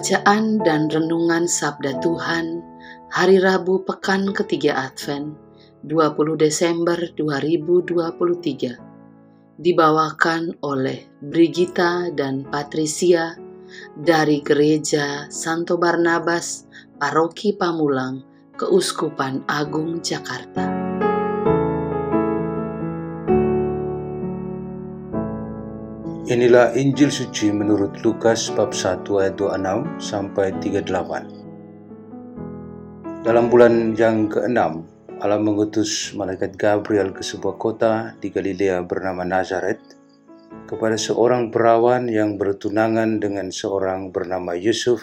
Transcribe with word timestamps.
Bacaan 0.00 0.64
dan 0.64 0.88
Renungan 0.88 1.44
Sabda 1.44 2.00
Tuhan 2.00 2.64
Hari 3.12 3.36
Rabu 3.36 3.84
Pekan 3.84 4.32
Ketiga 4.32 4.88
Advent 4.88 5.36
20 5.84 6.40
Desember 6.40 6.96
2023 7.20 9.60
Dibawakan 9.60 10.56
oleh 10.64 11.04
Brigita 11.20 12.08
dan 12.16 12.48
Patricia 12.48 13.36
dari 13.92 14.40
Gereja 14.40 15.28
Santo 15.28 15.76
Barnabas, 15.76 16.64
Paroki 16.96 17.52
Pamulang, 17.52 18.24
Keuskupan 18.56 19.44
Agung 19.52 20.00
Jakarta. 20.00 20.79
Inilah 26.30 26.78
Injil 26.78 27.10
suci 27.10 27.50
menurut 27.50 28.06
Lukas 28.06 28.54
bab 28.54 28.70
1 28.70 29.02
ayat 29.18 29.34
26 29.34 29.98
sampai 29.98 30.54
38. 30.62 33.26
Dalam 33.26 33.50
bulan 33.50 33.98
yang 33.98 34.30
ke-6, 34.30 34.54
Allah 35.18 35.42
mengutus 35.42 36.14
malaikat 36.14 36.54
Gabriel 36.54 37.10
ke 37.10 37.26
sebuah 37.26 37.58
kota 37.58 38.14
di 38.22 38.30
Galilea 38.30 38.86
bernama 38.86 39.26
Nazaret 39.26 39.82
kepada 40.70 40.94
seorang 40.94 41.50
perawan 41.50 42.06
yang 42.06 42.38
bertunangan 42.38 43.18
dengan 43.18 43.50
seorang 43.50 44.14
bernama 44.14 44.54
Yusuf 44.54 45.02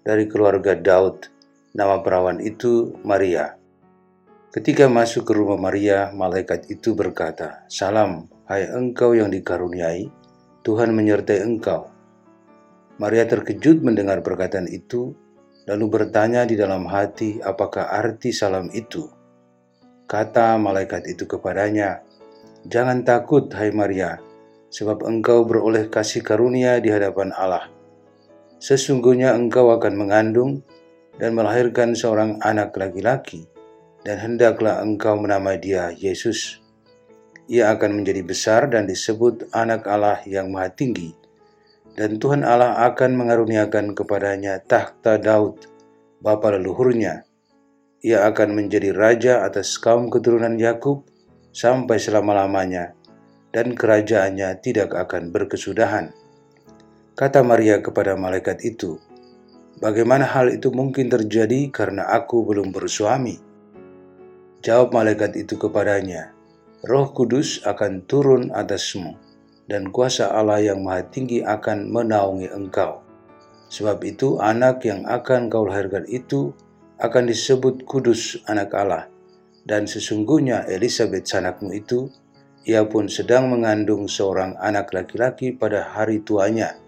dari 0.00 0.24
keluarga 0.24 0.72
Daud. 0.72 1.28
Nama 1.76 2.00
perawan 2.00 2.40
itu 2.40 2.96
Maria. 3.04 3.60
Ketika 4.48 4.88
masuk 4.88 5.28
ke 5.28 5.36
rumah 5.36 5.60
Maria, 5.60 6.16
malaikat 6.16 6.64
itu 6.72 6.96
berkata, 6.96 7.68
"Salam, 7.68 8.32
hai 8.48 8.72
engkau 8.72 9.12
yang 9.12 9.28
dikaruniai, 9.28 10.21
Tuhan 10.62 10.94
menyertai 10.94 11.42
engkau. 11.42 11.90
Maria 13.02 13.26
terkejut 13.26 13.82
mendengar 13.82 14.22
perkataan 14.22 14.70
itu, 14.70 15.10
lalu 15.66 15.90
bertanya 15.90 16.46
di 16.46 16.54
dalam 16.54 16.86
hati 16.86 17.42
apakah 17.42 17.90
arti 17.90 18.30
salam 18.30 18.70
itu. 18.70 19.10
Kata 20.06 20.54
malaikat 20.62 21.10
itu 21.10 21.26
kepadanya, 21.26 22.06
Jangan 22.62 23.02
takut, 23.02 23.50
hai 23.58 23.74
Maria, 23.74 24.22
sebab 24.70 25.02
engkau 25.02 25.42
beroleh 25.42 25.90
kasih 25.90 26.22
karunia 26.22 26.78
di 26.78 26.94
hadapan 26.94 27.34
Allah. 27.34 27.66
Sesungguhnya 28.62 29.34
engkau 29.34 29.74
akan 29.74 29.98
mengandung 29.98 30.62
dan 31.18 31.34
melahirkan 31.34 31.98
seorang 31.98 32.38
anak 32.38 32.70
laki-laki, 32.78 33.50
dan 34.06 34.22
hendaklah 34.22 34.78
engkau 34.78 35.18
menamai 35.18 35.58
dia 35.58 35.90
Yesus 35.90 36.61
ia 37.50 37.70
akan 37.74 38.02
menjadi 38.02 38.22
besar 38.22 38.70
dan 38.70 38.86
disebut 38.86 39.50
anak 39.54 39.86
Allah 39.86 40.22
yang 40.26 40.50
maha 40.50 40.70
tinggi. 40.70 41.14
Dan 41.92 42.16
Tuhan 42.16 42.40
Allah 42.42 42.82
akan 42.88 43.18
mengaruniakan 43.18 43.92
kepadanya 43.92 44.62
tahta 44.64 45.20
Daud, 45.20 45.68
bapa 46.22 46.56
leluhurnya. 46.56 47.28
Ia 48.02 48.26
akan 48.32 48.56
menjadi 48.56 48.90
raja 48.96 49.44
atas 49.44 49.76
kaum 49.78 50.08
keturunan 50.08 50.56
Yakub 50.56 51.04
sampai 51.52 52.00
selama-lamanya, 52.00 52.96
dan 53.52 53.76
kerajaannya 53.76 54.58
tidak 54.64 54.96
akan 54.96 55.30
berkesudahan. 55.30 56.10
Kata 57.12 57.44
Maria 57.44 57.84
kepada 57.84 58.16
malaikat 58.16 58.64
itu, 58.64 58.96
Bagaimana 59.82 60.22
hal 60.22 60.54
itu 60.54 60.70
mungkin 60.70 61.10
terjadi 61.10 61.66
karena 61.74 62.06
aku 62.06 62.46
belum 62.46 62.70
bersuami? 62.70 63.34
Jawab 64.62 64.94
malaikat 64.94 65.34
itu 65.34 65.58
kepadanya, 65.58 66.30
Roh 66.82 67.14
Kudus 67.14 67.62
akan 67.62 68.10
turun 68.10 68.50
atasmu, 68.50 69.14
dan 69.70 69.94
kuasa 69.94 70.34
Allah 70.34 70.58
yang 70.58 70.82
Maha 70.82 71.06
Tinggi 71.06 71.38
akan 71.38 71.86
menaungi 71.94 72.50
engkau. 72.50 73.06
Sebab 73.70 74.02
itu, 74.02 74.42
anak 74.42 74.82
yang 74.82 75.06
akan 75.06 75.46
kau 75.46 75.62
lahirkan 75.62 76.02
itu 76.10 76.50
akan 76.98 77.30
disebut 77.30 77.86
Kudus, 77.86 78.42
Anak 78.50 78.74
Allah, 78.74 79.06
dan 79.62 79.86
sesungguhnya 79.86 80.66
Elizabeth, 80.66 81.30
sanakmu 81.30 81.70
itu, 81.70 82.10
ia 82.66 82.82
pun 82.82 83.06
sedang 83.06 83.46
mengandung 83.46 84.10
seorang 84.10 84.58
anak 84.58 84.90
laki-laki 84.90 85.54
pada 85.54 85.86
hari 85.86 86.18
tuanya, 86.26 86.82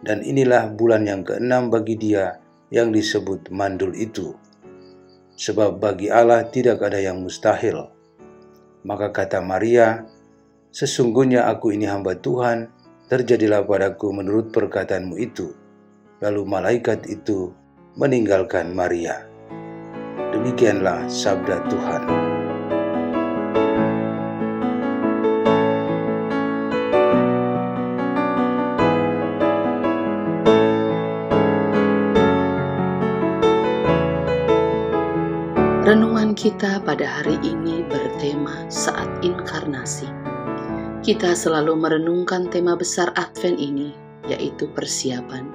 dan 0.00 0.24
inilah 0.24 0.72
bulan 0.72 1.04
yang 1.04 1.20
keenam 1.20 1.68
bagi 1.68 2.00
dia 2.00 2.40
yang 2.72 2.88
disebut 2.88 3.52
mandul 3.52 3.92
itu. 3.92 4.32
Sebab 5.36 5.76
bagi 5.76 6.08
Allah 6.08 6.48
tidak 6.48 6.80
ada 6.80 6.96
yang 6.96 7.20
mustahil. 7.20 7.95
Maka 8.86 9.10
kata 9.10 9.42
Maria, 9.42 10.06
Sesungguhnya 10.76 11.48
aku 11.48 11.72
ini 11.72 11.88
hamba 11.88 12.20
Tuhan, 12.20 12.68
terjadilah 13.08 13.64
padaku 13.64 14.12
menurut 14.12 14.52
perkataanmu 14.52 15.16
itu. 15.16 15.56
Lalu 16.20 16.44
malaikat 16.44 17.08
itu 17.08 17.48
meninggalkan 17.96 18.76
Maria. 18.76 19.24
Demikianlah 20.36 21.08
sabda 21.08 21.64
Tuhan. 21.72 22.35
Renungan 35.86 36.34
kita 36.34 36.82
pada 36.82 37.06
hari 37.06 37.38
ini 37.46 37.86
bertema 37.86 38.66
saat 38.66 39.06
inkarnasi. 39.22 40.10
Kita 40.98 41.30
selalu 41.30 41.78
merenungkan 41.78 42.50
tema 42.50 42.74
besar 42.74 43.14
Advent 43.14 43.54
ini, 43.54 43.94
yaitu 44.26 44.66
persiapan. 44.66 45.46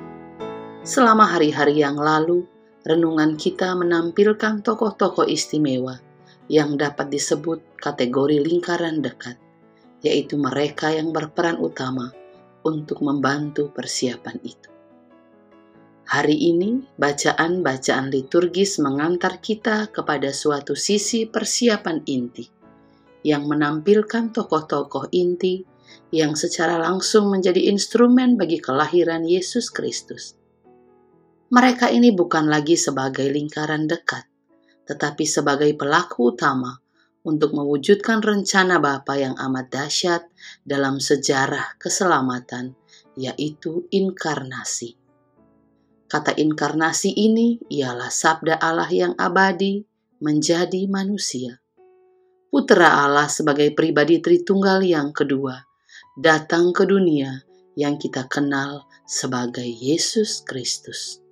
Selama 0.88 1.28
hari-hari 1.28 1.84
yang 1.84 2.00
lalu, 2.00 2.48
renungan 2.88 3.36
kita 3.36 3.76
menampilkan 3.76 4.64
tokoh-tokoh 4.64 5.28
istimewa 5.28 6.00
yang 6.48 6.80
dapat 6.80 7.12
disebut 7.12 7.76
kategori 7.76 8.40
lingkaran 8.40 9.04
dekat, 9.04 9.36
yaitu 10.00 10.40
mereka 10.40 10.96
yang 10.96 11.12
berperan 11.12 11.60
utama 11.60 12.08
untuk 12.64 13.04
membantu 13.04 13.68
persiapan 13.76 14.40
itu. 14.48 14.72
Hari 16.12 16.36
ini, 16.36 16.84
bacaan-bacaan 17.00 18.12
liturgis 18.12 18.84
mengantar 18.84 19.40
kita 19.40 19.88
kepada 19.96 20.36
suatu 20.36 20.76
sisi 20.76 21.24
persiapan 21.24 22.04
inti 22.04 22.44
yang 23.24 23.48
menampilkan 23.48 24.36
tokoh-tokoh 24.36 25.08
inti 25.16 25.64
yang 26.12 26.36
secara 26.36 26.76
langsung 26.84 27.32
menjadi 27.32 27.72
instrumen 27.72 28.36
bagi 28.36 28.60
kelahiran 28.60 29.24
Yesus 29.24 29.72
Kristus. 29.72 30.36
Mereka 31.48 31.88
ini 31.96 32.12
bukan 32.12 32.52
lagi 32.52 32.76
sebagai 32.76 33.32
lingkaran 33.32 33.88
dekat, 33.88 34.28
tetapi 34.84 35.24
sebagai 35.24 35.72
pelaku 35.80 36.36
utama 36.36 36.76
untuk 37.24 37.56
mewujudkan 37.56 38.20
rencana 38.20 38.84
Bapa 38.84 39.16
yang 39.16 39.40
amat 39.40 39.72
dahsyat 39.72 40.28
dalam 40.68 41.00
sejarah 41.00 41.80
keselamatan, 41.80 42.76
yaitu 43.16 43.88
inkarnasi. 43.96 45.01
Kata 46.12 46.36
inkarnasi 46.36 47.16
ini 47.16 47.56
ialah 47.72 48.12
sabda 48.12 48.60
Allah 48.60 48.92
yang 48.92 49.16
abadi 49.16 49.88
menjadi 50.20 50.84
manusia. 50.92 51.64
Putra 52.52 53.08
Allah 53.08 53.32
sebagai 53.32 53.72
pribadi 53.72 54.20
Tritunggal 54.20 54.84
yang 54.84 55.16
kedua 55.16 55.64
datang 56.20 56.76
ke 56.76 56.84
dunia 56.84 57.48
yang 57.80 57.96
kita 57.96 58.28
kenal 58.28 58.84
sebagai 59.08 59.64
Yesus 59.64 60.44
Kristus. 60.44 61.24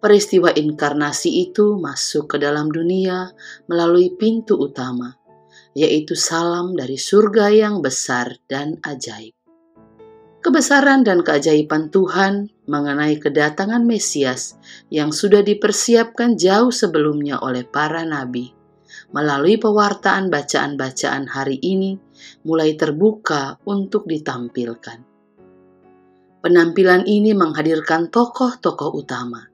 Peristiwa 0.00 0.48
inkarnasi 0.48 1.52
itu 1.52 1.76
masuk 1.76 2.32
ke 2.32 2.36
dalam 2.40 2.72
dunia 2.72 3.36
melalui 3.68 4.16
pintu 4.16 4.56
utama, 4.56 5.12
yaitu 5.76 6.16
salam 6.16 6.72
dari 6.72 6.96
surga 6.96 7.52
yang 7.52 7.84
besar 7.84 8.40
dan 8.48 8.80
ajaib. 8.80 9.37
Kebesaran 10.38 11.02
dan 11.02 11.26
keajaiban 11.26 11.90
Tuhan 11.90 12.54
mengenai 12.70 13.18
kedatangan 13.18 13.82
Mesias 13.82 14.54
yang 14.86 15.10
sudah 15.10 15.42
dipersiapkan 15.42 16.38
jauh 16.38 16.70
sebelumnya 16.70 17.42
oleh 17.42 17.66
para 17.66 18.06
nabi 18.06 18.58
melalui 19.12 19.56
pewartaan 19.56 20.28
bacaan-bacaan 20.28 21.32
hari 21.32 21.56
ini 21.60 21.96
mulai 22.44 22.76
terbuka 22.76 23.56
untuk 23.64 24.04
ditampilkan. 24.04 25.04
Penampilan 26.38 27.02
ini 27.08 27.34
menghadirkan 27.34 28.12
tokoh-tokoh 28.12 28.94
utama, 28.94 29.48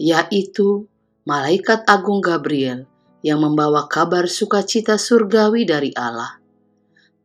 yaitu 0.00 0.90
Malaikat 1.28 1.86
Agung 1.86 2.24
Gabriel 2.24 2.88
yang 3.20 3.44
membawa 3.44 3.86
kabar 3.86 4.26
sukacita 4.26 4.96
surgawi 4.96 5.68
dari 5.68 5.92
Allah, 5.94 6.39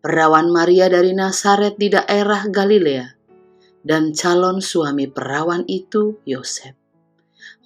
perawan 0.06 0.54
Maria 0.54 0.86
dari 0.86 1.18
Nazaret 1.18 1.82
di 1.82 1.90
daerah 1.90 2.46
Galilea, 2.46 3.10
dan 3.82 4.14
calon 4.14 4.62
suami 4.62 5.10
perawan 5.10 5.66
itu 5.66 6.22
Yosef. 6.30 6.78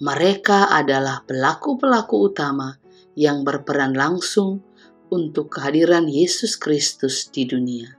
Mereka 0.00 0.72
adalah 0.72 1.20
pelaku-pelaku 1.28 2.32
utama 2.32 2.80
yang 3.12 3.44
berperan 3.44 3.92
langsung 3.92 4.64
untuk 5.12 5.52
kehadiran 5.52 6.08
Yesus 6.08 6.56
Kristus 6.56 7.28
di 7.28 7.44
dunia. 7.44 7.92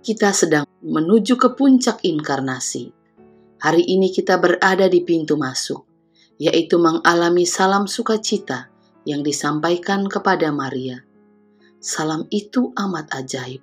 Kita 0.00 0.32
sedang 0.32 0.64
menuju 0.80 1.36
ke 1.36 1.52
puncak 1.52 2.00
inkarnasi. 2.00 2.96
Hari 3.60 3.92
ini 3.92 4.08
kita 4.08 4.40
berada 4.40 4.88
di 4.88 5.04
pintu 5.04 5.36
masuk, 5.36 5.84
yaitu 6.40 6.80
mengalami 6.80 7.44
salam 7.44 7.84
sukacita 7.84 8.72
yang 9.04 9.20
disampaikan 9.20 10.08
kepada 10.08 10.48
Maria. 10.48 11.05
Salam 11.86 12.26
itu 12.34 12.74
amat 12.74 13.14
ajaib, 13.14 13.62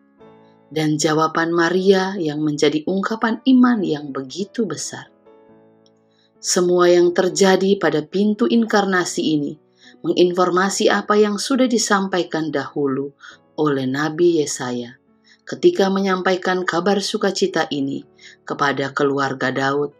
dan 0.71 0.95
jawaban 0.95 1.51
Maria 1.51 2.15
yang 2.15 2.39
menjadi 2.39 2.79
ungkapan 2.87 3.43
iman 3.43 3.83
yang 3.83 4.15
begitu 4.15 4.63
besar. 4.63 5.11
Semua 6.39 6.87
yang 6.87 7.11
terjadi 7.11 7.75
pada 7.75 7.99
pintu 7.99 8.47
inkarnasi 8.47 9.35
ini 9.35 9.59
menginformasi 10.07 10.87
apa 10.87 11.19
yang 11.19 11.35
sudah 11.35 11.67
disampaikan 11.67 12.47
dahulu 12.47 13.11
oleh 13.59 13.83
Nabi 13.91 14.39
Yesaya 14.39 14.95
ketika 15.43 15.91
menyampaikan 15.91 16.63
kabar 16.63 17.03
sukacita 17.03 17.67
ini 17.75 18.07
kepada 18.47 18.95
keluarga 18.95 19.51
Daud 19.51 19.91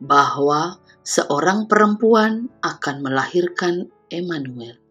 bahwa 0.00 0.80
seorang 1.04 1.68
perempuan 1.68 2.48
akan 2.64 3.04
melahirkan 3.04 3.92
Emmanuel. 4.08 4.87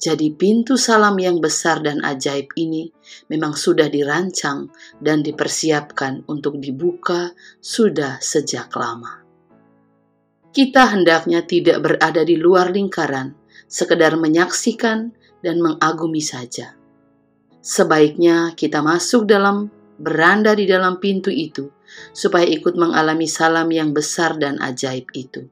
Jadi 0.00 0.32
pintu 0.32 0.80
salam 0.80 1.20
yang 1.20 1.44
besar 1.44 1.84
dan 1.84 2.00
ajaib 2.00 2.56
ini 2.56 2.88
memang 3.28 3.52
sudah 3.52 3.84
dirancang 3.92 4.72
dan 4.96 5.20
dipersiapkan 5.20 6.24
untuk 6.24 6.56
dibuka 6.56 7.36
sudah 7.60 8.16
sejak 8.16 8.72
lama. 8.80 9.20
Kita 10.56 10.96
hendaknya 10.96 11.44
tidak 11.44 11.84
berada 11.84 12.24
di 12.24 12.40
luar 12.40 12.72
lingkaran, 12.72 13.36
sekedar 13.68 14.16
menyaksikan 14.16 15.12
dan 15.44 15.60
mengagumi 15.60 16.24
saja. 16.24 16.74
Sebaiknya 17.60 18.56
kita 18.56 18.80
masuk 18.80 19.28
dalam 19.28 19.68
beranda 20.00 20.56
di 20.56 20.64
dalam 20.64 20.96
pintu 20.96 21.28
itu, 21.28 21.68
supaya 22.16 22.48
ikut 22.48 22.72
mengalami 22.72 23.28
salam 23.28 23.68
yang 23.68 23.92
besar 23.92 24.40
dan 24.40 24.56
ajaib 24.64 25.12
itu. 25.12 25.44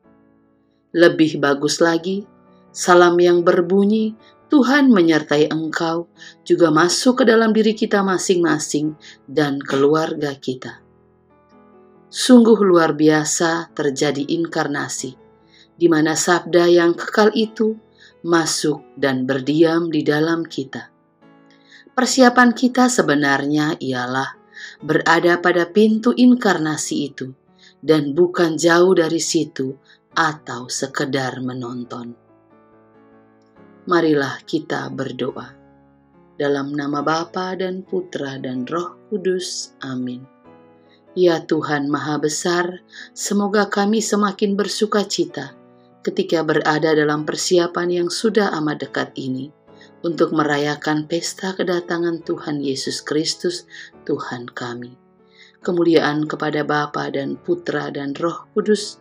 Lebih 0.96 1.36
bagus 1.36 1.84
lagi, 1.84 2.24
salam 2.72 3.18
yang 3.18 3.42
berbunyi 3.42 4.14
Tuhan 4.48 4.88
menyertai 4.88 5.52
engkau 5.52 6.08
juga 6.40 6.72
masuk 6.72 7.20
ke 7.20 7.24
dalam 7.28 7.52
diri 7.52 7.76
kita 7.76 8.00
masing-masing 8.00 8.96
dan 9.28 9.60
keluarga 9.60 10.32
kita. 10.32 10.80
Sungguh 12.08 12.56
luar 12.64 12.96
biasa 12.96 13.76
terjadi 13.76 14.24
inkarnasi, 14.24 15.12
di 15.76 15.86
mana 15.92 16.16
sabda 16.16 16.64
yang 16.64 16.96
kekal 16.96 17.28
itu 17.36 17.76
masuk 18.24 18.80
dan 18.96 19.28
berdiam 19.28 19.92
di 19.92 20.00
dalam 20.00 20.48
kita. 20.48 20.88
Persiapan 21.92 22.56
kita 22.56 22.88
sebenarnya 22.88 23.76
ialah 23.76 24.32
berada 24.80 25.44
pada 25.44 25.68
pintu 25.68 26.16
inkarnasi 26.16 26.96
itu 27.12 27.36
dan 27.84 28.16
bukan 28.16 28.56
jauh 28.56 28.96
dari 28.96 29.20
situ 29.20 29.76
atau 30.16 30.72
sekedar 30.72 31.44
menonton. 31.44 32.27
Marilah 33.88 34.44
kita 34.44 34.92
berdoa. 34.92 35.48
Dalam 36.36 36.76
nama 36.76 37.00
Bapa 37.00 37.56
dan 37.56 37.80
Putra 37.80 38.36
dan 38.36 38.68
Roh 38.68 39.00
Kudus. 39.08 39.72
Amin. 39.80 40.28
Ya 41.16 41.40
Tuhan 41.40 41.88
Maha 41.88 42.20
Besar, 42.20 42.84
semoga 43.16 43.64
kami 43.72 44.04
semakin 44.04 44.60
bersuka 44.60 45.08
cita 45.08 45.56
ketika 46.04 46.44
berada 46.44 46.92
dalam 46.92 47.24
persiapan 47.24 48.04
yang 48.04 48.08
sudah 48.12 48.52
amat 48.60 48.84
dekat 48.84 49.16
ini 49.16 49.48
untuk 50.04 50.36
merayakan 50.36 51.08
pesta 51.08 51.56
kedatangan 51.56 52.20
Tuhan 52.28 52.60
Yesus 52.60 53.00
Kristus, 53.00 53.64
Tuhan 54.04 54.52
kami. 54.52 55.00
Kemuliaan 55.64 56.28
kepada 56.28 56.60
Bapa 56.60 57.08
dan 57.08 57.40
Putra 57.40 57.88
dan 57.88 58.12
Roh 58.12 58.52
Kudus, 58.52 59.00